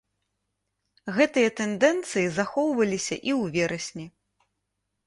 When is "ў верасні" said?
3.39-4.07